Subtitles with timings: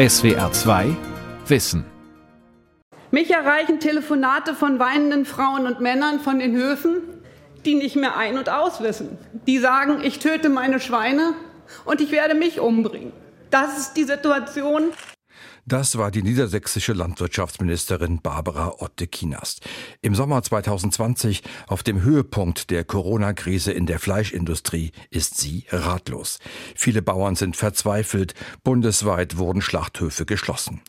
[0.00, 0.96] SWR 2
[1.46, 1.84] Wissen.
[3.10, 7.02] Mich erreichen Telefonate von weinenden Frauen und Männern von den Höfen,
[7.66, 9.18] die nicht mehr ein- und auswissen.
[9.46, 11.34] Die sagen, ich töte meine Schweine
[11.84, 13.12] und ich werde mich umbringen.
[13.50, 14.84] Das ist die Situation.
[15.70, 19.60] Das war die niedersächsische Landwirtschaftsministerin Barbara Otte-Kienast.
[20.02, 26.40] Im Sommer 2020, auf dem Höhepunkt der Corona-Krise in der Fleischindustrie, ist sie ratlos.
[26.74, 28.34] Viele Bauern sind verzweifelt.
[28.64, 30.80] Bundesweit wurden Schlachthöfe geschlossen.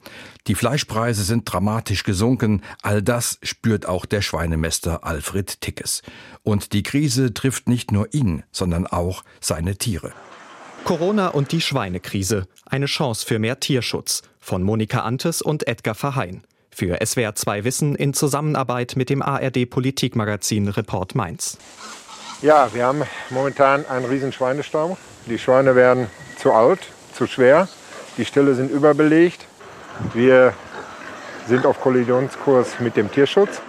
[0.48, 2.63] Die Fleischpreise sind dramatisch gesunken.
[2.81, 6.02] All das spürt auch der Schweinemester Alfred Tickes.
[6.41, 10.11] Und die Krise trifft nicht nur ihn, sondern auch seine Tiere.
[10.86, 12.48] Corona und die Schweinekrise.
[12.66, 14.23] Eine Chance für mehr Tierschutz.
[14.44, 16.44] Von Monika Antes und Edgar Verheyen.
[16.72, 21.58] Für SWR 2 Wissen in Zusammenarbeit mit dem ARD Politikmagazin Report Mainz.
[22.41, 24.98] Ja, wir haben momentan einen riesen Schweinestamm.
[25.27, 26.80] Die Schweine werden zu alt,
[27.14, 27.70] zu schwer.
[28.17, 29.45] Die Ställe sind überbelegt.
[30.14, 30.53] Wir
[31.48, 33.61] sind auf Kollisionskurs mit dem Tierschutz.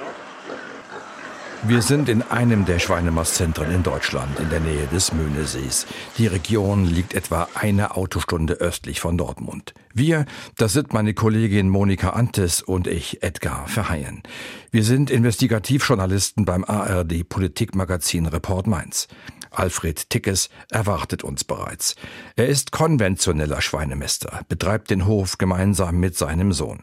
[1.65, 5.87] Wir sind in einem der Schweinemastzentren in Deutschland, in der Nähe des Möhnesees.
[6.17, 9.75] Die Region liegt etwa eine Autostunde östlich von Dortmund.
[9.95, 10.25] Wir,
[10.57, 14.23] das sind meine Kollegin Monika Antes und ich, Edgar Verheyen.
[14.71, 19.09] Wir sind Investigativjournalisten beim ARD Politikmagazin Report Mainz.
[19.51, 21.95] Alfred Tickes erwartet uns bereits.
[22.37, 26.83] Er ist konventioneller Schweinemester, betreibt den Hof gemeinsam mit seinem Sohn.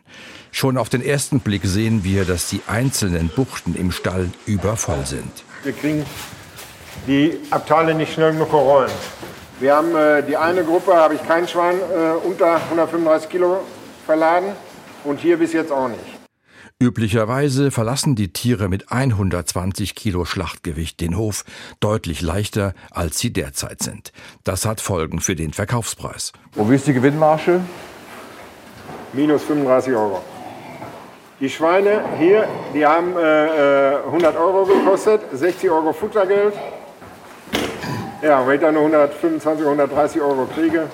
[0.51, 5.43] Schon auf den ersten Blick sehen wir, dass die einzelnen Buchten im Stall übervoll sind.
[5.63, 6.05] Wir kriegen
[7.07, 8.91] die Abteile nicht schnell genug rollen.
[9.59, 13.59] Wir haben äh, die eine Gruppe, habe ich kein Schwein äh, unter 135 Kilo
[14.05, 14.53] verladen
[15.03, 16.19] und hier bis jetzt auch nicht.
[16.81, 21.43] Üblicherweise verlassen die Tiere mit 120 Kilo Schlachtgewicht den Hof
[21.81, 24.13] deutlich leichter, als sie derzeit sind.
[24.45, 26.31] Das hat Folgen für den Verkaufspreis.
[26.55, 27.59] Und wie ist die Gewinnmarge?
[29.11, 30.21] Minus 35 Euro.
[31.41, 36.53] Die Schweine hier, die haben äh, 100 Euro gekostet, 60 Euro Futtergeld.
[38.21, 40.89] Ja, wenn ich dann nur 125, 130 Euro kriege,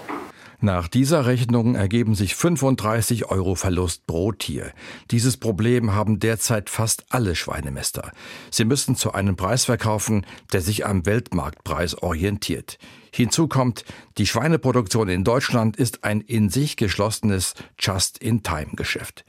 [0.61, 4.71] nach dieser Rechnung ergeben sich 35 Euro Verlust pro Tier.
[5.11, 8.11] Dieses Problem haben derzeit fast alle Schweinemester.
[8.49, 12.79] Sie müssen zu einem Preis verkaufen, der sich am Weltmarktpreis orientiert.
[13.11, 13.85] Hinzu kommt,
[14.17, 19.23] die Schweineproduktion in Deutschland ist ein in sich geschlossenes Just-in-Time-Geschäft.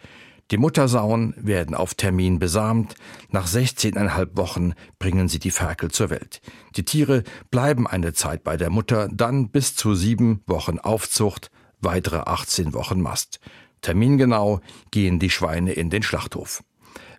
[0.53, 2.95] Die Muttersauen werden auf Termin besamt.
[3.31, 6.41] Nach 16,5 Wochen bringen sie die Ferkel zur Welt.
[6.77, 12.19] Die Tiere bleiben eine Zeit bei der Mutter, dann bis zu sieben Wochen Aufzucht, weitere
[12.19, 13.41] 18 Wochen Mast.
[13.81, 14.61] Termingenau
[14.93, 16.63] gehen die Schweine in den Schlachthof.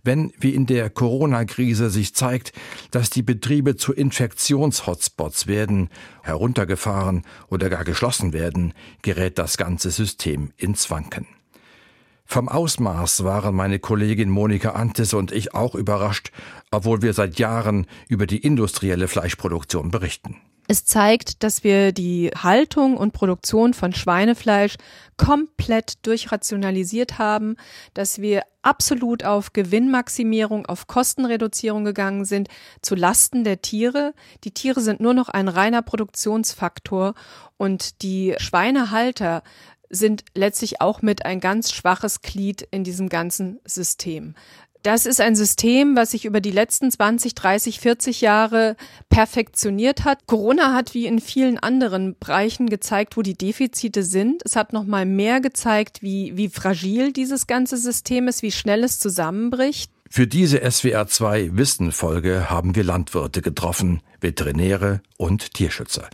[0.03, 2.53] Wenn, wie in der Corona-Krise sich zeigt,
[2.91, 5.89] dass die Betriebe zu Infektionshotspots werden,
[6.23, 11.27] heruntergefahren oder gar geschlossen werden, gerät das ganze System ins Wanken.
[12.29, 16.31] Vom Ausmaß waren meine Kollegin Monika Antes und ich auch überrascht,
[16.71, 20.35] obwohl wir seit Jahren über die industrielle Fleischproduktion berichten.
[20.67, 24.75] Es zeigt, dass wir die Haltung und Produktion von Schweinefleisch
[25.15, 27.55] komplett durchrationalisiert haben,
[27.93, 32.49] dass wir absolut auf Gewinnmaximierung, auf Kostenreduzierung gegangen sind,
[32.81, 34.13] zu Lasten der Tiere.
[34.43, 37.13] Die Tiere sind nur noch ein reiner Produktionsfaktor
[37.55, 39.43] und die Schweinehalter
[39.89, 44.35] sind letztlich auch mit ein ganz schwaches Glied in diesem ganzen System.
[44.83, 48.77] Das ist ein System, was sich über die letzten 20, 30, 40 Jahre
[49.09, 50.27] perfektioniert hat.
[50.27, 54.43] Corona hat wie in vielen anderen Bereichen gezeigt, wo die Defizite sind.
[54.45, 58.83] Es hat noch mal mehr gezeigt, wie, wie fragil dieses ganze System ist, wie schnell
[58.83, 59.91] es zusammenbricht.
[60.09, 66.09] Für diese SWR2 Wissen-Folge haben wir Landwirte getroffen, Veterinäre und Tierschützer.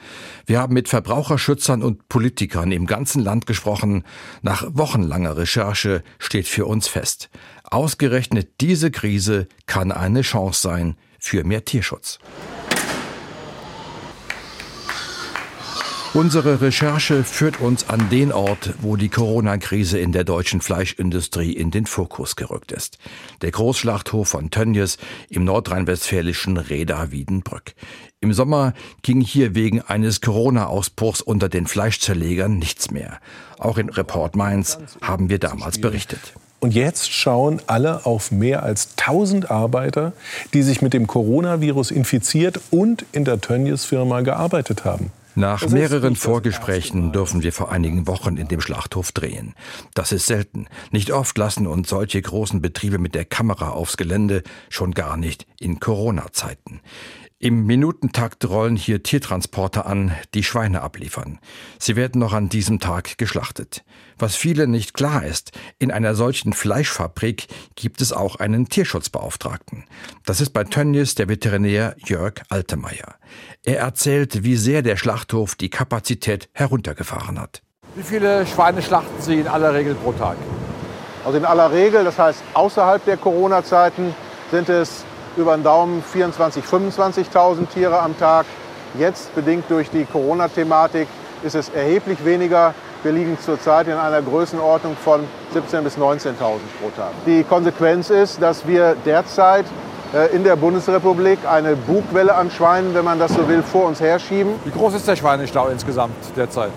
[0.46, 4.04] Wir haben mit Verbraucherschützern und Politikern im ganzen Land gesprochen.
[4.42, 7.30] Nach wochenlanger Recherche steht für uns fest,
[7.64, 12.20] ausgerechnet diese Krise kann eine Chance sein für mehr Tierschutz.
[16.16, 21.72] Unsere Recherche führt uns an den Ort, wo die Corona-Krise in der deutschen Fleischindustrie in
[21.72, 23.00] den Fokus gerückt ist.
[23.42, 25.00] Der Großschlachthof von Tönnies
[25.32, 27.74] im nordrhein-westfälischen Reda-Wiedenbrück.
[28.22, 33.18] Im Sommer ging hier wegen eines Corona-Ausbruchs unter den Fleischzerlegern nichts mehr.
[33.58, 36.22] Auch in Report Mainz haben wir damals berichtet.
[36.60, 40.14] Und jetzt schauen alle auf mehr als 1000 Arbeiter,
[40.54, 45.12] die sich mit dem Coronavirus infiziert und in der Tönnies-Firma gearbeitet haben.
[45.36, 49.56] Nach mehreren Vorgesprächen dürfen wir vor einigen Wochen in dem Schlachthof drehen.
[49.96, 50.68] Das ist selten.
[50.92, 55.48] Nicht oft lassen uns solche großen Betriebe mit der Kamera aufs Gelände, schon gar nicht
[55.60, 56.82] in Corona-Zeiten.
[57.40, 61.40] Im Minutentakt rollen hier Tiertransporter an, die Schweine abliefern.
[61.80, 63.84] Sie werden noch an diesem Tag geschlachtet.
[64.18, 69.86] Was vielen nicht klar ist, in einer solchen Fleischfabrik gibt es auch einen Tierschutzbeauftragten.
[70.26, 73.16] Das ist bei Tönnies der Veterinär Jörg Altemeyer.
[73.64, 77.62] Er erzählt, wie sehr der Schlachthof die Kapazität heruntergefahren hat.
[77.96, 80.38] Wie viele Schweine schlachten Sie in aller Regel pro Tag?
[81.26, 84.14] Also in aller Regel, das heißt außerhalb der Corona-Zeiten,
[84.52, 85.06] sind es
[85.38, 88.46] über den Daumen 24.000, 25.000 Tiere am Tag.
[88.98, 91.08] Jetzt, bedingt durch die Corona-Thematik,
[91.44, 92.74] ist es erheblich weniger.
[93.04, 95.22] Wir liegen zurzeit in einer Größenordnung von
[95.54, 97.12] 17.000 bis 19.000 pro Tag.
[97.26, 99.66] Die Konsequenz ist, dass wir derzeit
[100.14, 104.00] äh, in der Bundesrepublik eine Bugwelle an Schweinen, wenn man das so will, vor uns
[104.00, 104.54] herschieben.
[104.64, 106.72] Wie groß ist der Schweinestau insgesamt derzeit?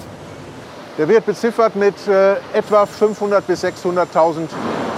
[0.98, 4.48] Der wird beziffert mit äh, etwa 500.000 bis 600.000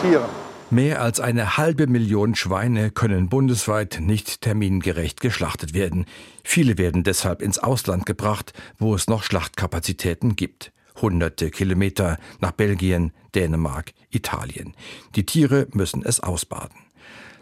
[0.01, 0.25] Tieren.
[0.71, 6.07] Mehr als eine halbe Million Schweine können bundesweit nicht termingerecht geschlachtet werden.
[6.43, 10.73] Viele werden deshalb ins Ausland gebracht, wo es noch Schlachtkapazitäten gibt.
[11.03, 14.75] Hunderte Kilometer nach Belgien, Dänemark, Italien.
[15.15, 16.77] Die Tiere müssen es ausbaden.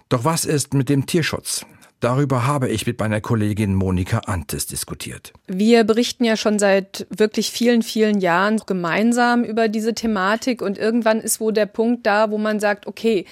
[0.08, 1.67] Doch was ist mit dem Tierschutz?
[2.00, 5.32] Darüber habe ich mit meiner Kollegin Monika Antes diskutiert.
[5.47, 11.20] Wir berichten ja schon seit wirklich vielen, vielen Jahren gemeinsam über diese Thematik und irgendwann
[11.20, 13.25] ist wo der Punkt da, wo man sagt, okay,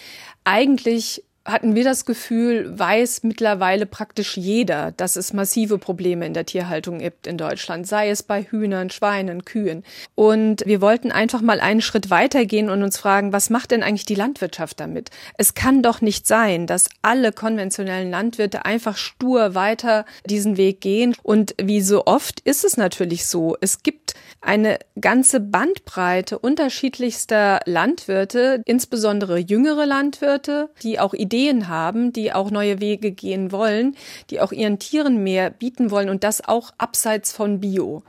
[0.45, 6.47] eigentlich hatten wir das Gefühl, weiß mittlerweile praktisch jeder, dass es massive Probleme in der
[6.47, 9.85] Tierhaltung gibt in Deutschland, sei es bei Hühnern, Schweinen, Kühen.
[10.15, 14.07] Und wir wollten einfach mal einen Schritt weitergehen und uns fragen, was macht denn eigentlich
[14.07, 15.11] die Landwirtschaft damit?
[15.37, 21.15] Es kann doch nicht sein, dass alle konventionellen Landwirte einfach stur weiter diesen Weg gehen.
[21.23, 24.15] Und wie so oft ist es natürlich so, es gibt
[24.45, 32.81] eine ganze Bandbreite unterschiedlichster Landwirte, insbesondere jüngere Landwirte, die auch Ideen haben, die auch neue
[32.81, 33.97] Wege gehen wollen,
[34.31, 38.03] die auch ihren Tieren mehr bieten wollen und das auch abseits von Bio.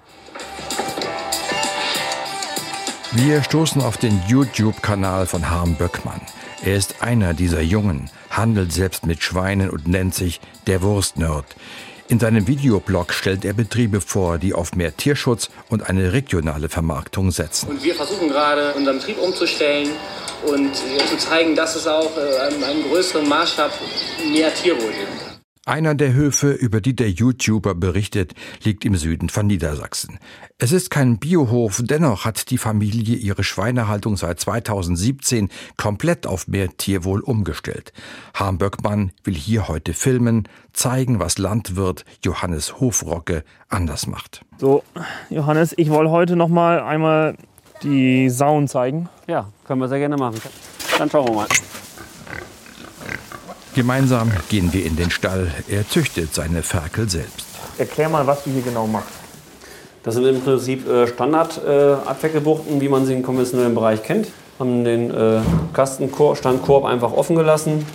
[3.14, 6.20] Wir stoßen auf den YouTube-Kanal von Harm Böckmann.
[6.64, 11.46] Er ist einer dieser Jungen, handelt selbst mit Schweinen und nennt sich der Wurstnerd.
[12.08, 17.32] In seinem Videoblog stellt er Betriebe vor, die auf mehr Tierschutz und eine regionale Vermarktung
[17.32, 17.68] setzen.
[17.68, 19.90] Und wir versuchen gerade, unseren Betrieb umzustellen
[20.46, 23.72] und äh, zu zeigen, dass es auch äh, einem größeren Maßstab
[24.32, 25.35] mehr Tierwohl gibt.
[25.68, 30.20] Einer der Höfe, über die der YouTuber berichtet, liegt im Süden von Niedersachsen.
[30.60, 36.70] Es ist kein Biohof, dennoch hat die Familie ihre Schweinehaltung seit 2017 komplett auf mehr
[36.78, 37.94] Tierwohl umgestellt.
[38.36, 44.46] Harm Böckmann will hier heute filmen, zeigen, was Landwirt Johannes Hofrocke anders macht.
[44.60, 44.84] So,
[45.32, 47.38] Johannes, ich wollte heute noch mal einmal
[47.82, 49.10] die Sauen zeigen.
[49.26, 50.40] Ja, können wir sehr gerne machen.
[51.00, 51.48] Dann schauen wir mal.
[53.76, 55.52] Gemeinsam gehen wir in den Stall.
[55.68, 57.46] Er züchtet seine Ferkel selbst.
[57.78, 59.10] Erklär mal, was du hier genau machst.
[60.04, 64.28] Das sind im Prinzip äh, Standard-Abweckelbuchten, wie man sie im konventionellen Bereich kennt
[64.60, 65.42] haben den äh,
[65.74, 67.86] Kastenstandkorb einfach offen gelassen.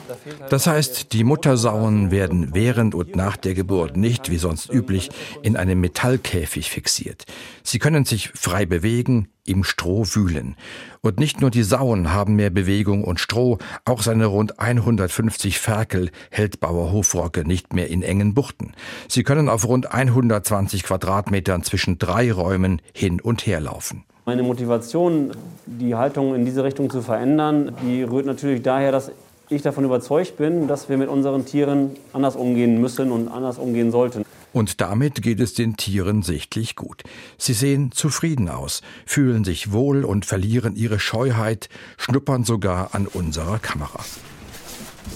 [0.51, 5.11] Das heißt, die Muttersauen werden während und nach der Geburt nicht, wie sonst üblich,
[5.43, 7.25] in einem Metallkäfig fixiert.
[7.63, 10.57] Sie können sich frei bewegen, im Stroh wühlen.
[11.01, 16.11] Und nicht nur die Sauen haben mehr Bewegung und Stroh, auch seine rund 150 Ferkel
[16.31, 18.75] hält Bauer Hofrocke nicht mehr in engen Buchten.
[19.09, 24.05] Sie können auf rund 120 Quadratmetern zwischen drei Räumen hin und her laufen.
[24.31, 25.33] Meine Motivation,
[25.67, 29.11] die Haltung in diese Richtung zu verändern, die rührt natürlich daher, dass
[29.49, 33.91] ich davon überzeugt bin, dass wir mit unseren Tieren anders umgehen müssen und anders umgehen
[33.91, 34.25] sollten.
[34.53, 37.03] Und damit geht es den Tieren sichtlich gut.
[37.39, 43.59] Sie sehen zufrieden aus, fühlen sich wohl und verlieren ihre Scheuheit, schnuppern sogar an unserer
[43.59, 43.99] Kamera.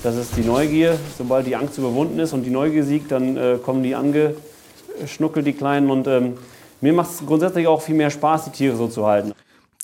[0.03, 0.99] Das ist die Neugier.
[1.17, 5.53] Sobald die Angst überwunden ist und die Neugier siegt, dann äh, kommen die angeschnuckelt, die
[5.53, 5.93] Kleinen.
[5.93, 6.33] Und ähm,
[6.85, 9.33] mir macht es grundsätzlich auch viel mehr Spaß, die Tiere so zu halten.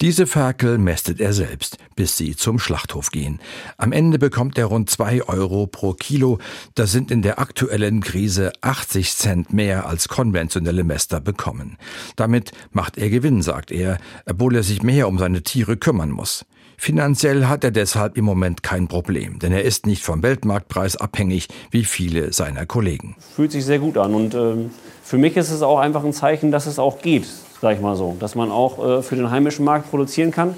[0.02, 3.40] Diese Ferkel mästet er selbst, bis sie zum Schlachthof gehen.
[3.78, 6.38] Am Ende bekommt er rund zwei Euro pro Kilo.
[6.74, 11.78] Das sind in der aktuellen Krise 80 Cent mehr als konventionelle Mäster bekommen.
[12.16, 16.44] Damit macht er Gewinn, sagt er, obwohl er sich mehr um seine Tiere kümmern muss.
[16.82, 21.48] Finanziell hat er deshalb im Moment kein Problem, denn er ist nicht vom Weltmarktpreis abhängig
[21.70, 23.16] wie viele seiner Kollegen.
[23.36, 24.70] Fühlt sich sehr gut an und ähm,
[25.02, 27.26] für mich ist es auch einfach ein Zeichen, dass es auch geht,
[27.60, 30.54] sage ich mal so, dass man auch äh, für den heimischen Markt produzieren kann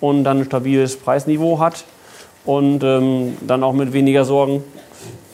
[0.00, 1.84] und dann ein stabiles Preisniveau hat
[2.44, 4.64] und ähm, dann auch mit weniger Sorgen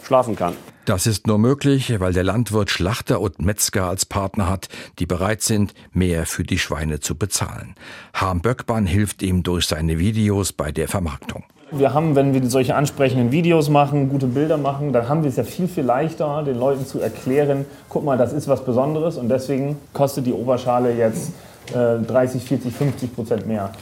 [0.02, 0.52] schlafen kann.
[0.88, 5.42] Das ist nur möglich, weil der Landwirt Schlachter und Metzger als Partner hat, die bereit
[5.42, 7.74] sind, mehr für die Schweine zu bezahlen.
[8.14, 11.44] Harm Böckmann hilft ihm durch seine Videos bei der Vermarktung.
[11.72, 15.36] Wir haben, wenn wir solche ansprechenden Videos machen, gute Bilder machen, dann haben wir es
[15.36, 19.28] ja viel, viel leichter, den Leuten zu erklären, guck mal, das ist was Besonderes und
[19.28, 21.32] deswegen kostet die Oberschale jetzt
[21.74, 23.72] äh, 30, 40, 50 Prozent mehr.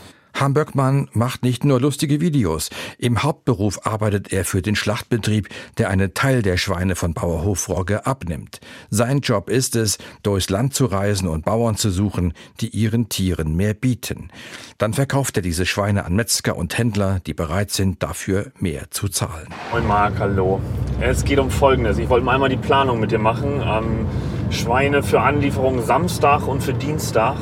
[0.41, 2.71] Hamböckmann macht nicht nur lustige Videos.
[2.99, 8.07] Im Hauptberuf arbeitet er für den Schlachtbetrieb, der einen Teil der Schweine von Bauer Hofrogge
[8.07, 8.61] abnimmt.
[8.91, 13.57] Sein Job ist es, durchs Land zu reisen und Bauern zu suchen, die ihren Tieren
[13.57, 14.31] mehr bieten.
[14.79, 19.09] Dann verkauft er diese Schweine an Metzger und Händler, die bereit sind, dafür mehr zu
[19.09, 19.49] zahlen.
[19.73, 20.61] Moin Marc, hallo.
[21.01, 21.99] Es geht um Folgendes.
[21.99, 23.63] Ich wollte mal einmal die Planung mit dir machen.
[23.65, 24.07] Ähm,
[24.51, 27.37] Schweine für Anlieferung Samstag und für Dienstag.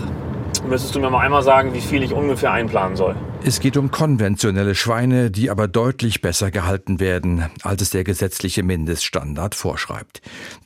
[0.66, 3.16] Müsstest du mir mal einmal sagen, wie viel ich ungefähr einplanen soll?
[3.44, 8.62] Es geht um konventionelle Schweine, die aber deutlich besser gehalten werden, als es der gesetzliche
[8.62, 10.23] Mindeststandard vorschreibt.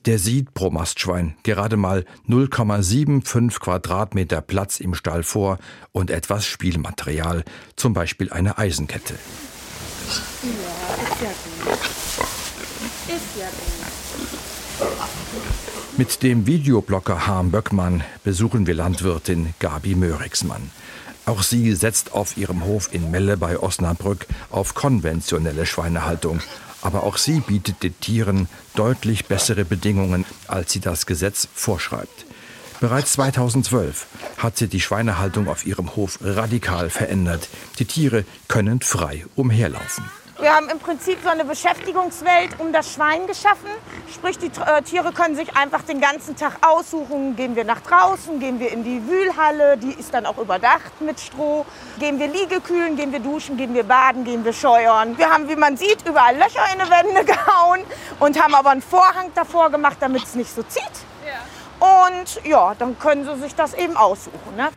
[0.06, 5.58] Der sieht pro Mastschwein gerade mal 0,75 Quadratmeter Platz im Stall vor
[5.90, 9.14] und etwas Spielmaterial, zum Beispiel eine Eisenkette.
[10.42, 10.50] Ja,
[11.02, 11.30] ist ja
[11.64, 11.80] gut.
[13.08, 15.27] Ist ja gut.
[15.98, 20.70] Mit dem Videoblogger Harm Böckmann besuchen wir Landwirtin Gabi Mörixmann.
[21.26, 26.38] Auch sie setzt auf ihrem Hof in Melle bei Osnabrück auf konventionelle Schweinehaltung.
[26.82, 32.26] Aber auch sie bietet den Tieren deutlich bessere Bedingungen, als sie das Gesetz vorschreibt.
[32.78, 37.48] Bereits 2012 hat sie die Schweinehaltung auf ihrem Hof radikal verändert.
[37.80, 40.04] Die Tiere können frei umherlaufen.
[40.40, 43.71] Wir haben im Prinzip so eine Beschäftigungswelt um das Schwein geschaffen.
[44.14, 47.35] Sprich, die äh, Tiere können sich einfach den ganzen Tag aussuchen.
[47.35, 51.18] Gehen wir nach draußen, gehen wir in die Wühlhalle, die ist dann auch überdacht mit
[51.18, 51.66] Stroh.
[51.99, 55.18] Gehen wir Liegekühlen, gehen wir duschen, gehen wir baden, gehen wir scheuern.
[55.18, 57.80] Wir haben, wie man sieht, überall Löcher in die Wände gehauen
[58.21, 60.85] und haben aber einen Vorhang davor gemacht, damit es nicht so zieht.
[61.26, 62.14] Ja.
[62.14, 64.54] Und ja, dann können sie sich das eben aussuchen.
[64.57, 64.68] Ne?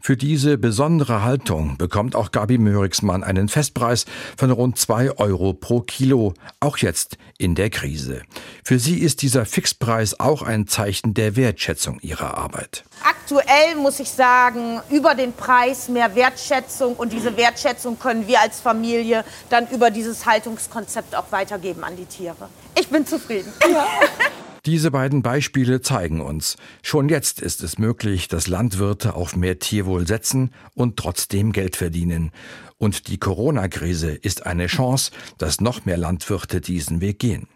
[0.00, 4.06] Für diese besondere Haltung bekommt auch Gabi Mörigsmann einen Festpreis
[4.36, 8.22] von rund zwei Euro pro Kilo, auch jetzt in der Krise.
[8.64, 12.84] Für sie ist dieser Fixpreis auch ein Zeichen der Wertschätzung ihrer Arbeit.
[13.04, 18.60] Aktuell muss ich sagen, über den Preis mehr Wertschätzung und diese Wertschätzung können wir als
[18.60, 22.48] Familie dann über dieses Haltungskonzept auch weitergeben an die Tiere.
[22.78, 23.52] Ich bin zufrieden.
[23.70, 23.86] Ja.
[24.66, 30.06] Diese beiden Beispiele zeigen uns, schon jetzt ist es möglich, dass Landwirte auf mehr Tierwohl
[30.06, 32.30] setzen und trotzdem Geld verdienen.
[32.76, 37.46] Und die Corona-Krise ist eine Chance, dass noch mehr Landwirte diesen Weg gehen.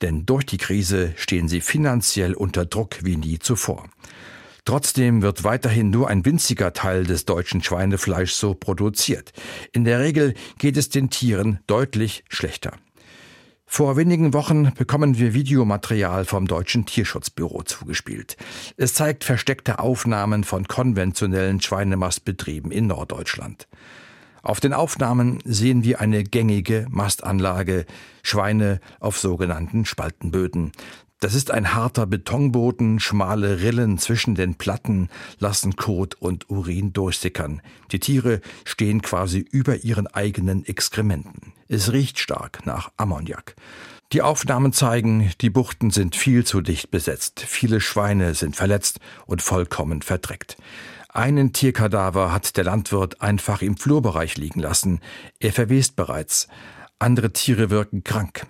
[0.00, 3.88] Denn durch die Krise stehen sie finanziell unter Druck wie nie zuvor.
[4.64, 9.32] Trotzdem wird weiterhin nur ein winziger Teil des deutschen Schweinefleischs so produziert.
[9.72, 12.72] In der Regel geht es den Tieren deutlich schlechter.
[13.76, 18.36] Vor wenigen Wochen bekommen wir Videomaterial vom Deutschen Tierschutzbüro zugespielt.
[18.76, 23.66] Es zeigt versteckte Aufnahmen von konventionellen Schweinemastbetrieben in Norddeutschland.
[24.42, 27.84] Auf den Aufnahmen sehen wir eine gängige Mastanlage,
[28.22, 30.70] Schweine auf sogenannten Spaltenböden.
[31.24, 37.62] Das ist ein harter Betonboden, schmale Rillen zwischen den Platten lassen Kot und Urin durchsickern.
[37.92, 41.54] Die Tiere stehen quasi über ihren eigenen Exkrementen.
[41.66, 43.56] Es riecht stark nach Ammoniak.
[44.12, 47.40] Die Aufnahmen zeigen, die Buchten sind viel zu dicht besetzt.
[47.40, 50.58] Viele Schweine sind verletzt und vollkommen verdreckt.
[51.08, 55.00] Einen Tierkadaver hat der Landwirt einfach im Flurbereich liegen lassen.
[55.40, 56.48] Er verwest bereits.
[56.98, 58.46] Andere Tiere wirken krank.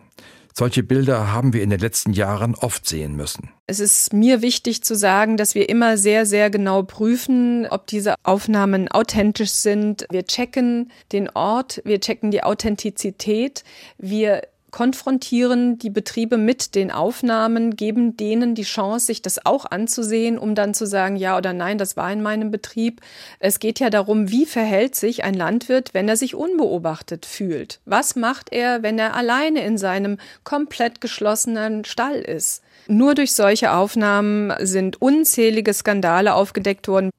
[0.57, 3.51] Solche Bilder haben wir in den letzten Jahren oft sehen müssen.
[3.67, 8.15] Es ist mir wichtig zu sagen, dass wir immer sehr, sehr genau prüfen, ob diese
[8.23, 10.07] Aufnahmen authentisch sind.
[10.11, 13.65] Wir checken den Ort, wir checken die Authentizität,
[13.99, 14.43] wir
[14.75, 20.57] konfrontieren die Betriebe mit den Aufnahmen, geben denen die Chance, sich das auch anzusehen, um
[20.57, 23.01] dann zu sagen, ja oder nein, das war in meinem Betrieb.
[23.39, 27.79] Es geht ja darum, wie verhält sich ein Landwirt, wenn er sich unbeobachtet fühlt?
[27.85, 32.65] Was macht er, wenn er alleine in seinem komplett geschlossenen Stall ist?
[32.89, 37.11] Nur durch solche Aufnahmen sind unzählige Skandale aufgedeckt worden.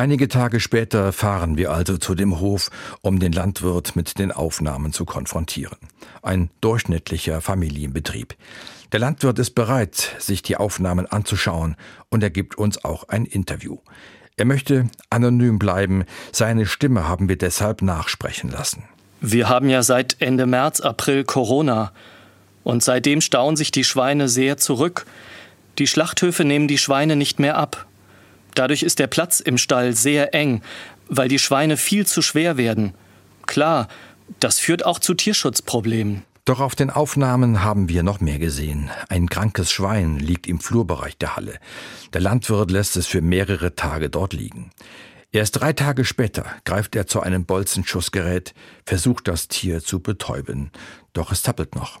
[0.00, 2.70] Einige Tage später fahren wir also zu dem Hof,
[3.02, 5.76] um den Landwirt mit den Aufnahmen zu konfrontieren.
[6.22, 8.34] Ein durchschnittlicher Familienbetrieb.
[8.92, 11.76] Der Landwirt ist bereit, sich die Aufnahmen anzuschauen
[12.08, 13.76] und er gibt uns auch ein Interview.
[14.38, 18.84] Er möchte anonym bleiben, seine Stimme haben wir deshalb nachsprechen lassen.
[19.20, 21.92] Wir haben ja seit Ende März, April Corona.
[22.64, 25.04] Und seitdem stauen sich die Schweine sehr zurück.
[25.78, 27.86] Die Schlachthöfe nehmen die Schweine nicht mehr ab.
[28.54, 30.62] Dadurch ist der Platz im Stall sehr eng,
[31.08, 32.94] weil die Schweine viel zu schwer werden.
[33.46, 33.88] Klar,
[34.38, 36.22] das führt auch zu Tierschutzproblemen.
[36.44, 38.90] Doch auf den Aufnahmen haben wir noch mehr gesehen.
[39.08, 41.58] Ein krankes Schwein liegt im Flurbereich der Halle.
[42.12, 44.70] Der Landwirt lässt es für mehrere Tage dort liegen.
[45.32, 48.52] Erst drei Tage später greift er zu einem Bolzenschussgerät,
[48.84, 50.72] versucht das Tier zu betäuben.
[51.12, 52.00] Doch es zappelt noch.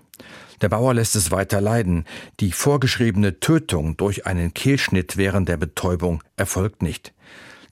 [0.60, 2.04] Der Bauer lässt es weiter leiden.
[2.40, 7.12] Die vorgeschriebene Tötung durch einen Kehlschnitt während der Betäubung erfolgt nicht.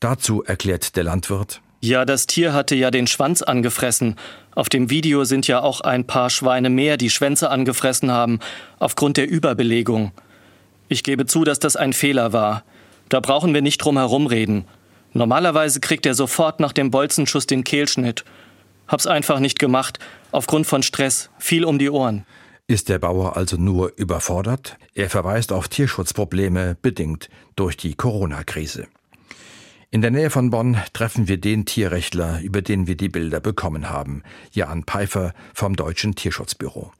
[0.00, 1.60] Dazu erklärt der Landwirt.
[1.80, 4.16] Ja, das Tier hatte ja den Schwanz angefressen.
[4.54, 8.40] Auf dem Video sind ja auch ein paar Schweine mehr, die Schwänze angefressen haben,
[8.78, 10.10] aufgrund der Überbelegung.
[10.88, 12.64] Ich gebe zu, dass das ein Fehler war.
[13.08, 14.64] Da brauchen wir nicht drum herumreden.
[15.12, 18.24] Normalerweise kriegt er sofort nach dem Bolzenschuss den Kehlschnitt.
[18.88, 19.98] Hab's einfach nicht gemacht,
[20.32, 22.24] aufgrund von Stress, viel um die Ohren.
[22.70, 24.76] Ist der Bauer also nur überfordert?
[24.92, 28.88] Er verweist auf Tierschutzprobleme, bedingt durch die Corona-Krise.
[29.90, 33.88] In der Nähe von Bonn treffen wir den Tierrechtler, über den wir die Bilder bekommen
[33.88, 36.92] haben, Jan Peifer vom Deutschen Tierschutzbüro.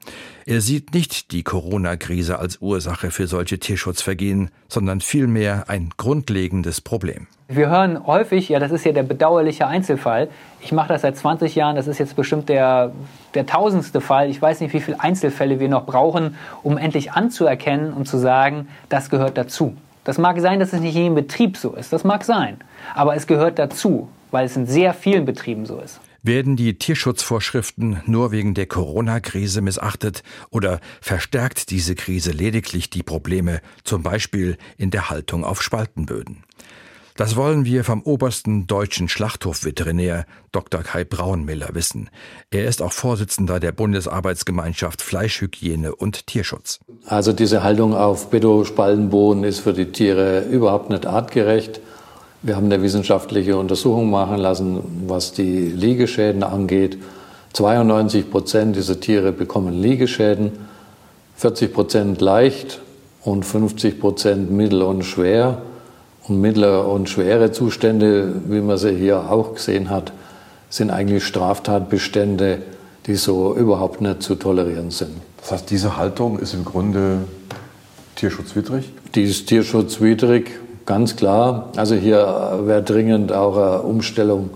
[0.47, 7.27] Er sieht nicht die Corona-Krise als Ursache für solche Tierschutzvergehen, sondern vielmehr ein grundlegendes Problem.
[7.47, 10.27] Wir hören häufig, ja, das ist ja der bedauerliche Einzelfall.
[10.59, 12.91] Ich mache das seit 20 Jahren, das ist jetzt bestimmt der,
[13.35, 14.31] der tausendste Fall.
[14.31, 18.67] Ich weiß nicht, wie viele Einzelfälle wir noch brauchen, um endlich anzuerkennen und zu sagen,
[18.89, 19.77] das gehört dazu.
[20.09, 22.57] Das mag sein, dass es nicht in jedem Betrieb so ist, das mag sein.
[22.95, 26.01] Aber es gehört dazu, weil es in sehr vielen Betrieben so ist.
[26.23, 33.61] Werden die Tierschutzvorschriften nur wegen der Corona-Krise missachtet oder verstärkt diese Krise lediglich die Probleme,
[33.83, 36.43] zum Beispiel in der Haltung auf Spaltenböden?
[37.15, 40.81] Das wollen wir vom obersten deutschen Schlachthofveterinär Dr.
[40.81, 42.09] Kai Braunmiller wissen.
[42.51, 46.79] Er ist auch Vorsitzender der Bundesarbeitsgemeinschaft Fleischhygiene und Tierschutz.
[47.05, 51.81] Also diese Haltung auf Bedo-Spaltenboden ist für die Tiere überhaupt nicht artgerecht.
[52.41, 56.97] Wir haben eine wissenschaftliche Untersuchung machen lassen, was die Liegeschäden angeht.
[57.53, 60.51] 92 Prozent dieser Tiere bekommen Liegeschäden,
[61.35, 62.79] 40 Prozent leicht
[63.23, 65.61] und 50 Prozent mittel und schwer.
[66.29, 70.13] Und mittlere und schwere Zustände, wie man sie hier auch gesehen hat,
[70.69, 72.59] sind eigentlich Straftatbestände,
[73.07, 75.09] die so überhaupt nicht zu tolerieren sind.
[75.41, 77.23] Das heißt, diese Haltung ist im Grunde
[78.15, 78.93] tierschutzwidrig?
[79.15, 80.51] Die ist tierschutzwidrig,
[80.85, 81.71] ganz klar.
[81.75, 84.51] Also hier wäre dringend auch eine Umstellung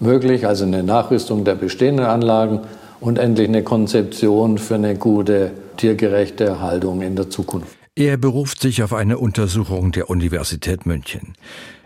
[0.00, 2.60] möglich, also eine Nachrüstung der bestehenden Anlagen
[3.00, 7.85] und endlich eine Konzeption für eine gute tiergerechte Haltung in der Zukunft.
[7.98, 11.32] Er beruft sich auf eine Untersuchung der Universität München.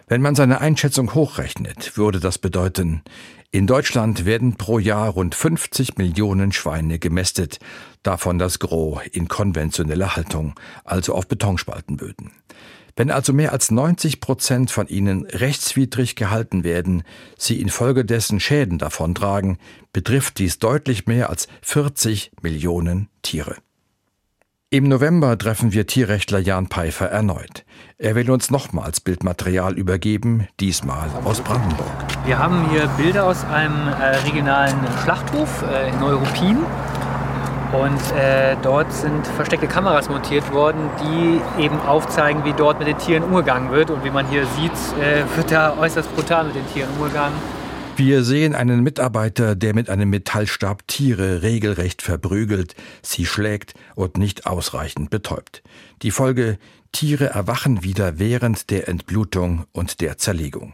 [0.09, 3.03] Wenn man seine Einschätzung hochrechnet, würde das bedeuten,
[3.53, 7.61] in Deutschland werden pro Jahr rund 50 Millionen Schweine gemästet,
[8.03, 12.33] davon das Gros in konventioneller Haltung, also auf Betonspaltenböden.
[12.97, 17.05] Wenn also mehr als 90 Prozent von ihnen rechtswidrig gehalten werden,
[17.39, 19.59] sie infolgedessen Schäden davontragen,
[19.93, 23.55] betrifft dies deutlich mehr als 40 Millionen Tiere.
[24.73, 27.65] Im November treffen wir Tierrechtler Jan Peifer erneut.
[27.99, 31.91] Er will uns nochmals Bildmaterial übergeben, diesmal aus Brandenburg.
[32.25, 36.59] Wir haben hier Bilder aus einem äh, regionalen Schlachthof äh, in Neuruppin.
[37.73, 42.99] Und äh, dort sind versteckte Kameras montiert worden, die eben aufzeigen, wie dort mit den
[42.99, 43.91] Tieren umgegangen wird.
[43.91, 44.71] Und wie man hier sieht,
[45.03, 47.35] äh, wird da äußerst brutal mit den Tieren umgegangen.
[48.03, 54.47] Wir sehen einen Mitarbeiter, der mit einem Metallstab Tiere regelrecht verprügelt, sie schlägt und nicht
[54.47, 55.63] ausreichend betäubt.
[56.01, 56.59] Die Folge
[56.93, 60.73] Tiere erwachen wieder während der Entblutung und der Zerlegung.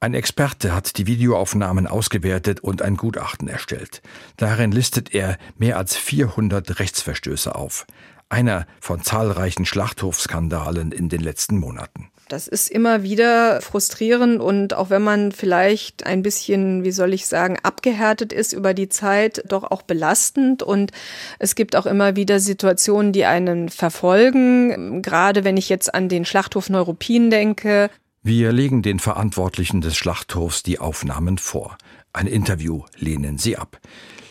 [0.00, 4.00] Ein Experte hat die Videoaufnahmen ausgewertet und ein Gutachten erstellt.
[4.38, 7.86] Darin listet er mehr als 400 Rechtsverstöße auf.
[8.30, 12.08] Einer von zahlreichen Schlachthofskandalen in den letzten Monaten.
[12.28, 17.26] Das ist immer wieder frustrierend und auch wenn man vielleicht ein bisschen, wie soll ich
[17.26, 20.92] sagen, abgehärtet ist über die Zeit, doch auch belastend und
[21.38, 25.00] es gibt auch immer wieder Situationen, die einen verfolgen.
[25.00, 27.88] Gerade wenn ich jetzt an den Schlachthof Neuruppin denke.
[28.22, 31.78] Wir legen den Verantwortlichen des Schlachthofs die Aufnahmen vor.
[32.12, 33.78] Ein Interview lehnen sie ab.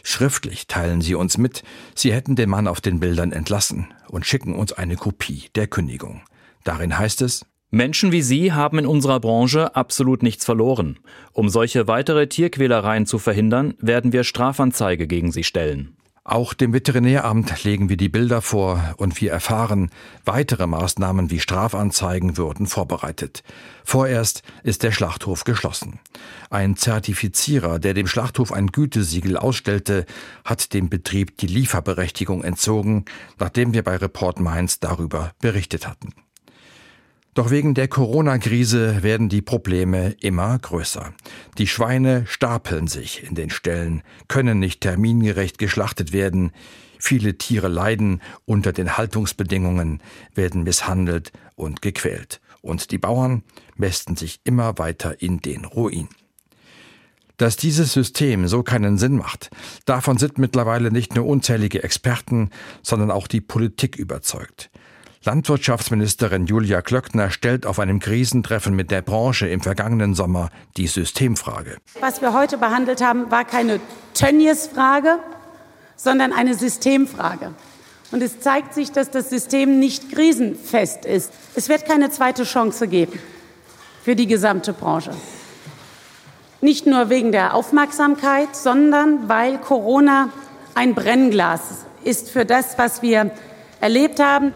[0.04, 1.64] Schriftlich teilen sie uns mit,
[1.96, 6.22] sie hätten den Mann auf den Bildern entlassen und schicken uns eine Kopie der Kündigung.
[6.64, 11.00] Darin heißt es, Menschen wie Sie haben in unserer Branche absolut nichts verloren.
[11.34, 15.98] Um solche weitere Tierquälereien zu verhindern, werden wir Strafanzeige gegen Sie stellen.
[16.24, 19.92] Auch dem Veterinäramt legen wir die Bilder vor und wir erfahren,
[20.26, 23.44] weitere Maßnahmen wie Strafanzeigen würden vorbereitet.
[23.86, 26.00] Vorerst ist der Schlachthof geschlossen.
[26.50, 30.06] Ein Zertifizierer, der dem Schlachthof ein Gütesiegel ausstellte,
[30.44, 33.06] hat dem Betrieb die Lieferberechtigung entzogen,
[33.40, 36.14] nachdem wir bei Report Mainz darüber berichtet hatten.
[37.38, 41.14] Doch wegen der Corona-Krise werden die Probleme immer größer.
[41.60, 46.52] Die Schweine stapeln sich in den Ställen, können nicht termingerecht geschlachtet werden.
[46.98, 50.02] Viele Tiere leiden unter den Haltungsbedingungen,
[50.34, 52.42] werden misshandelt und gequält.
[52.64, 53.44] und die Bauern
[53.76, 56.08] mästen sich immer weiter in den Ruin.
[57.38, 59.52] Dass dieses System so keinen Sinn macht,
[59.86, 62.50] davon sind mittlerweile nicht nur unzählige Experten,
[62.82, 64.72] sondern auch die Politik überzeugt.
[65.24, 71.78] Landwirtschaftsministerin Julia Klöckner stellt auf einem Krisentreffen mit der Branche im vergangenen Sommer die Systemfrage.
[72.00, 73.80] Was wir heute behandelt haben, war keine
[74.14, 75.20] Tönnies-Frage,
[75.96, 77.54] sondern eine Systemfrage.
[78.12, 81.34] Und es zeigt sich, dass das System nicht krisenfest ist.
[81.56, 83.20] Es wird keine zweite Chance geben
[84.04, 85.12] für die gesamte Branche.
[86.62, 90.30] Nicht nur wegen der Aufmerksamkeit, sondern weil Corona
[90.74, 93.32] ein Brennglas ist für das, was wir
[93.82, 94.54] erlebt haben.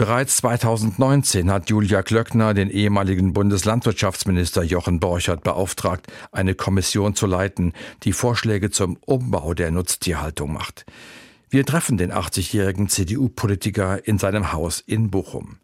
[0.00, 7.74] Bereits 2019 hat Julia Klöckner den ehemaligen Bundeslandwirtschaftsminister Jochen Borchert beauftragt, eine Kommission zu leiten,
[8.04, 10.86] die Vorschläge zum Umbau der Nutztierhaltung macht.
[11.50, 15.58] Wir treffen den 80-jährigen CDU-Politiker in seinem Haus in Bochum.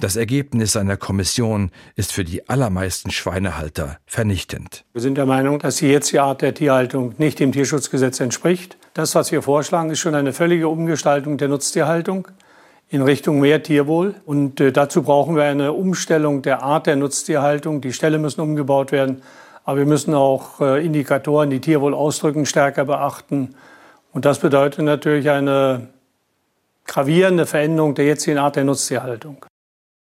[0.00, 4.84] Das Ergebnis seiner Kommission ist für die allermeisten Schweinehalter vernichtend.
[4.94, 8.78] Wir sind der Meinung, dass die jetzige Art der Tierhaltung nicht dem Tierschutzgesetz entspricht.
[8.94, 12.26] Das, was wir vorschlagen, ist schon eine völlige Umgestaltung der Nutztierhaltung
[12.88, 14.14] in Richtung mehr Tierwohl.
[14.24, 17.80] Und äh, dazu brauchen wir eine Umstellung der Art der Nutztierhaltung.
[17.80, 19.22] Die Ställe müssen umgebaut werden.
[19.64, 23.54] Aber wir müssen auch äh, Indikatoren, die Tierwohl ausdrücken, stärker beachten.
[24.12, 25.88] Und das bedeutet natürlich eine
[26.86, 29.44] gravierende Veränderung der jetzigen Art der Nutztierhaltung.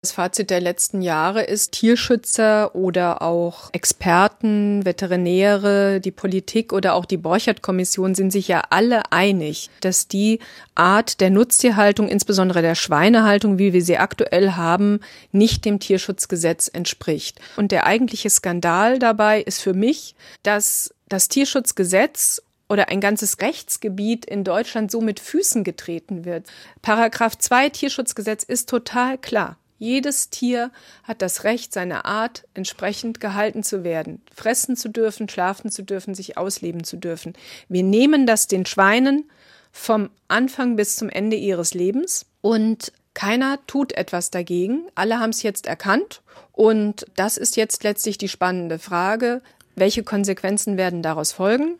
[0.05, 7.07] Das Fazit der letzten Jahre ist, Tierschützer oder auch Experten, Veterinäre, die Politik oder auch
[7.07, 10.40] die Borchert-Kommission sind sich ja alle einig, dass die
[10.75, 15.01] Art der Nutztierhaltung, insbesondere der Schweinehaltung, wie wir sie aktuell haben,
[15.33, 17.40] nicht dem Tierschutzgesetz entspricht.
[17.57, 24.27] Und der eigentliche Skandal dabei ist für mich, dass das Tierschutzgesetz oder ein ganzes Rechtsgebiet
[24.27, 26.47] in Deutschland so mit Füßen getreten wird.
[26.83, 29.57] Paragraph 2 Tierschutzgesetz ist total klar.
[29.85, 30.70] Jedes Tier
[31.03, 36.14] hat das Recht, seiner Art entsprechend gehalten zu werden, fressen zu dürfen, schlafen zu dürfen,
[36.14, 37.35] sich ausleben zu dürfen.
[37.68, 39.29] Wir nehmen das den Schweinen
[39.73, 44.87] vom Anfang bis zum Ende ihres Lebens und keiner tut etwas dagegen.
[44.94, 49.42] Alle haben es jetzt erkannt und das ist jetzt letztlich die spannende Frage.
[49.77, 51.75] Welche Konsequenzen werden daraus folgen?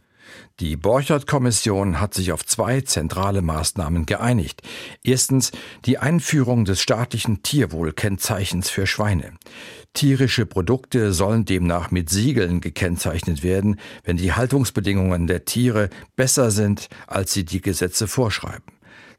[0.61, 4.63] Die Borchert-Kommission hat sich auf zwei zentrale Maßnahmen geeinigt.
[5.03, 5.51] Erstens
[5.85, 9.33] die Einführung des staatlichen Tierwohlkennzeichens für Schweine.
[9.95, 16.89] Tierische Produkte sollen demnach mit Siegeln gekennzeichnet werden, wenn die Haltungsbedingungen der Tiere besser sind,
[17.07, 18.65] als sie die Gesetze vorschreiben.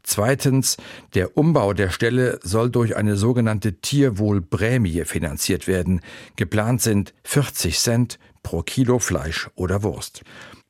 [0.04, 0.78] Zweitens,
[1.16, 6.02] der Umbau der Stelle soll durch eine sogenannte Tierwohlprämie finanziert werden.
[6.36, 10.22] Geplant sind 40 Cent pro Kilo Fleisch oder Wurst.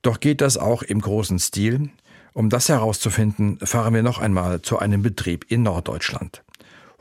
[0.06, 1.90] Doch geht das auch im großen Stil?
[2.34, 6.44] Um das herauszufinden, fahren wir noch einmal zu einem Betrieb in Norddeutschland.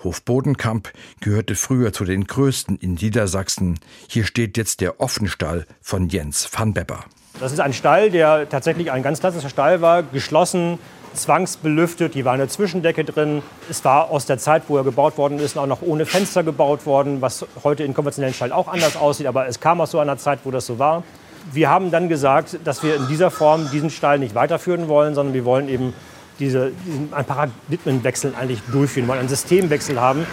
[0.03, 0.91] Hof Bodenkamp
[1.21, 3.79] gehörte früher zu den größten in Niedersachsen.
[4.09, 7.05] Hier steht jetzt der Offenstall von Jens van Bepper.
[7.41, 10.79] Das ist ein Stall, der tatsächlich ein ganz klassischer Stall war, geschlossen,
[11.13, 13.43] zwangsbelüftet, hier war eine Zwischendecke drin.
[13.69, 16.87] Es war aus der Zeit, wo er gebaut worden ist, auch noch ohne Fenster gebaut
[16.87, 20.17] worden, was heute in konventionellen Stall auch anders aussieht, aber es kam aus so einer
[20.17, 21.03] Zeit, wo das so war
[21.53, 25.35] wir haben dann gesagt, dass wir in dieser Form diesen Stall nicht weiterführen wollen, sondern
[25.35, 25.93] wir wollen eben
[26.39, 30.27] diese, diesen, einen Paradigmenwechsel eigentlich durchführen, wollen einen Systemwechsel haben.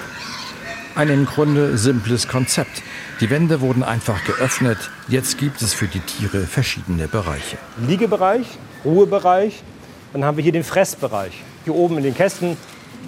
[0.95, 2.81] Ein im Grunde simples Konzept.
[3.21, 4.77] Die Wände wurden einfach geöffnet.
[5.07, 7.57] Jetzt gibt es für die Tiere verschiedene Bereiche.
[7.87, 8.47] Liegebereich,
[8.83, 9.63] Ruhebereich,
[10.11, 11.43] dann haben wir hier den Fressbereich.
[11.63, 12.57] Hier oben in den Kästen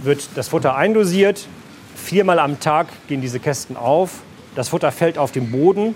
[0.04, 1.48] wird das Futter eindosiert.
[1.96, 4.22] Viermal am Tag gehen diese Kästen auf.
[4.56, 5.96] Das Futter fällt auf den Boden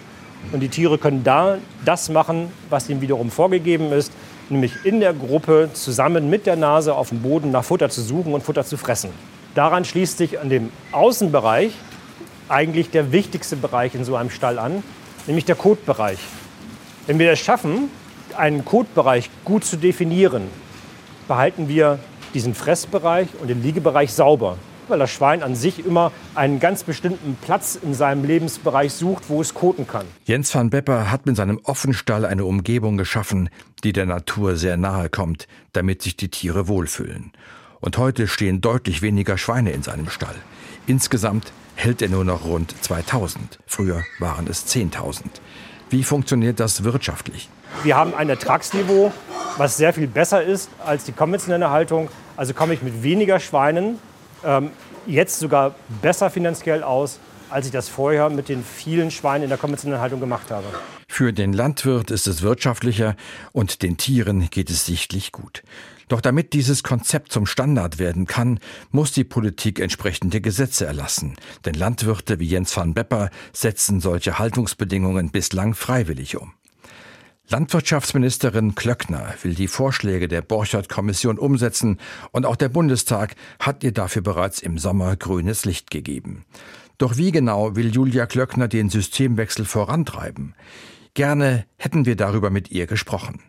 [0.52, 4.12] und die Tiere können da das machen, was ihnen wiederum vorgegeben ist,
[4.50, 8.34] nämlich in der Gruppe zusammen mit der Nase auf dem Boden nach Futter zu suchen
[8.34, 9.10] und Futter zu fressen.
[9.56, 11.72] Daran schließt sich an dem Außenbereich
[12.50, 14.84] eigentlich der wichtigste Bereich in so einem Stall an,
[15.26, 16.20] nämlich der Kotbereich.
[17.08, 17.90] Wenn wir es schaffen,
[18.38, 20.44] einen Kotbereich gut zu definieren,
[21.28, 22.00] behalten wir
[22.34, 24.58] diesen Fressbereich und den Liegebereich sauber
[24.90, 29.42] weil das Schwein an sich immer einen ganz bestimmten Platz in seinem Lebensbereich sucht, wo
[29.42, 30.06] es koten kann.
[30.26, 33.50] Jens van Bepper hat mit seinem Offenstall eine Umgebung geschaffen,
[33.84, 37.32] die der Natur sehr nahe kommt, damit sich die Tiere wohlfühlen.
[37.80, 40.36] Und heute stehen deutlich weniger Schweine in seinem Stall.
[40.88, 43.60] Insgesamt hält er nur noch rund 2000.
[43.68, 45.22] Früher waren es 10.000.
[45.90, 47.50] Wie funktioniert das wirtschaftlich?
[47.84, 49.12] Wir haben ein Ertragsniveau,
[49.58, 52.10] was sehr viel besser ist als die konventionelle Haltung.
[52.36, 54.00] Also komme ich mit weniger Schweinen
[54.48, 54.72] ähm,
[55.06, 59.58] jetzt sogar besser finanziell aus, als ich das vorher mit den vielen Schweinen in der
[59.58, 60.66] konventionellen Haltung gemacht habe.
[61.08, 63.16] Für den Landwirt ist es wirtschaftlicher
[63.52, 65.64] und den Tieren geht es sichtlich gut.
[66.10, 68.60] Doch damit dieses Konzept zum Standard werden kann,
[68.92, 71.36] muss die Politik entsprechende Gesetze erlassen.
[71.66, 76.54] Denn Landwirte wie Jens van Bepper setzen solche Haltungsbedingungen bislang freiwillig um.
[77.50, 81.98] Landwirtschaftsministerin Klöckner will die Vorschläge der Borchert-Kommission umsetzen
[82.32, 86.44] und auch der Bundestag hat ihr dafür bereits im Sommer grünes Licht gegeben.
[86.98, 90.56] Doch wie genau will Julia Klöckner den Systemwechsel vorantreiben?
[91.14, 93.40] Gerne hätten wir darüber mit ihr gesprochen.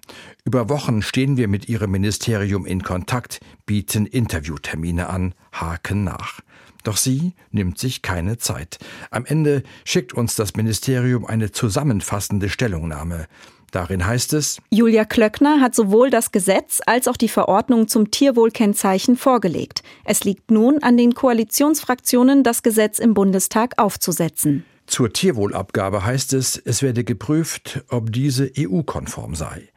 [0.44, 6.38] Über Wochen stehen wir mit ihrem Ministerium in Kontakt, bieten Interviewtermine an, haken nach.
[6.84, 8.78] Doch sie nimmt sich keine Zeit.
[9.10, 13.26] Am Ende schickt uns das Ministerium eine zusammenfassende Stellungnahme.
[13.70, 19.16] Darin heißt es, Julia Klöckner hat sowohl das Gesetz als auch die Verordnung zum Tierwohlkennzeichen
[19.16, 19.82] vorgelegt.
[20.04, 24.64] Es liegt nun an den Koalitionsfraktionen, das Gesetz im Bundestag aufzusetzen.
[24.86, 29.68] Zur Tierwohlabgabe heißt es, es werde geprüft, ob diese EU-konform sei.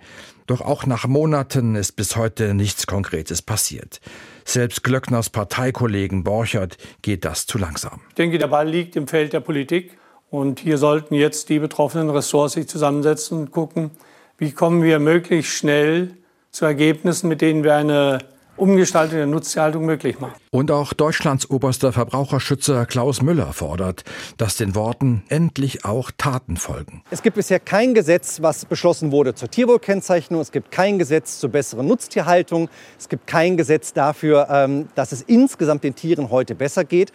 [0.47, 3.99] Doch auch nach Monaten ist bis heute nichts Konkretes passiert.
[4.45, 8.01] Selbst Glöckners Parteikollegen Borchert geht das zu langsam.
[8.09, 9.97] Ich denke, der Ball liegt im Feld der Politik.
[10.31, 13.91] Und hier sollten jetzt die betroffenen Ressorts sich zusammensetzen und gucken,
[14.37, 16.15] wie kommen wir möglichst schnell
[16.51, 18.19] zu Ergebnissen, mit denen wir eine
[18.55, 20.35] Umgestaltung der Nutztierhaltung möglich machen.
[20.51, 24.03] Und auch Deutschlands oberster Verbraucherschützer Klaus Müller fordert,
[24.37, 27.03] dass den Worten endlich auch Taten folgen.
[27.11, 30.39] Es gibt bisher kein Gesetz, was beschlossen wurde zur Tierwohlkennzeichnung.
[30.39, 32.69] Es gibt kein Gesetz zur besseren Nutztierhaltung.
[32.97, 37.11] Es gibt kein Gesetz dafür, ähm, dass es insgesamt den Tieren heute besser geht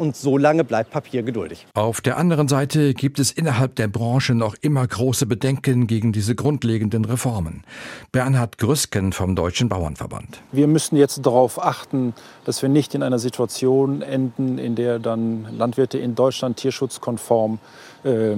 [0.00, 1.66] und so lange bleibt Papier geduldig.
[1.74, 6.34] Auf der anderen Seite gibt es innerhalb der Branche noch immer große Bedenken gegen diese
[6.34, 7.64] grundlegenden Reformen.
[8.10, 10.40] Bernhard Grüsken vom Deutschen Bauernverband.
[10.52, 15.46] Wir müssen jetzt darauf achten, dass wir nicht in einer Situation enden, in der dann
[15.56, 17.58] Landwirte in Deutschland tierschutzkonform
[18.02, 18.36] äh, äh,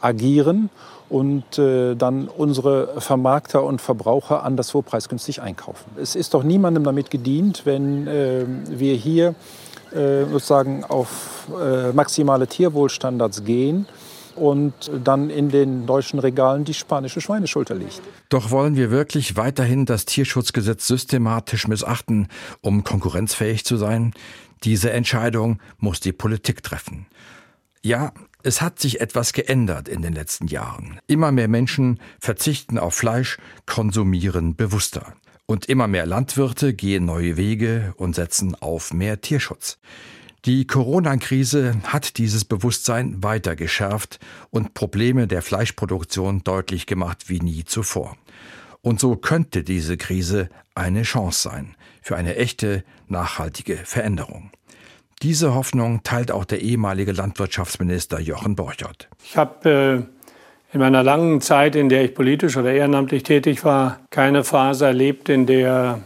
[0.00, 0.70] agieren
[1.08, 5.84] und äh, dann unsere Vermarkter und Verbraucher anderswo preisgünstig einkaufen.
[5.96, 9.36] Es ist doch niemandem damit gedient, wenn äh, wir hier
[10.30, 13.86] sozusagen auf äh, maximale Tierwohlstandards gehen
[14.36, 18.02] und dann in den deutschen Regalen die spanische Schweineschulter liegt.
[18.28, 22.28] Doch wollen wir wirklich weiterhin das Tierschutzgesetz systematisch missachten,
[22.60, 24.12] um konkurrenzfähig zu sein?
[24.64, 27.06] Diese Entscheidung muss die Politik treffen.
[27.82, 31.00] Ja, es hat sich etwas geändert in den letzten Jahren.
[31.06, 35.14] Immer mehr Menschen verzichten auf Fleisch, konsumieren bewusster.
[35.46, 39.78] Und immer mehr Landwirte gehen neue Wege und setzen auf mehr Tierschutz.
[40.44, 44.18] Die Corona-Krise hat dieses Bewusstsein weiter geschärft
[44.50, 48.16] und Probleme der Fleischproduktion deutlich gemacht wie nie zuvor.
[48.82, 54.50] Und so könnte diese Krise eine Chance sein für eine echte, nachhaltige Veränderung.
[55.22, 59.08] Diese Hoffnung teilt auch der ehemalige Landwirtschaftsminister Jochen Borchert.
[59.24, 60.15] Ich habe äh
[60.76, 65.30] in meiner langen Zeit, in der ich politisch oder ehrenamtlich tätig war, keine Phase erlebt,
[65.30, 66.00] in der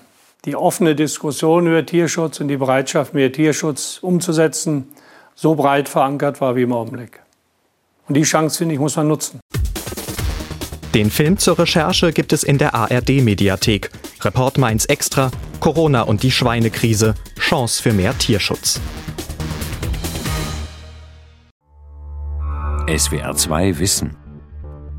[0.44, 4.86] die offene Diskussion über Tierschutz und die Bereitschaft, mehr Tierschutz umzusetzen,
[5.34, 7.20] so breit verankert war wie im Augenblick.
[8.06, 9.40] Und die Chance, finde ich, muss man nutzen.
[10.94, 13.90] Den Film zur Recherche gibt es in der ARD-Mediathek.
[14.22, 18.80] Report Mainz Extra, Corona und die Schweinekrise, Chance für mehr Tierschutz.
[22.86, 24.19] SWR 2 Wissen.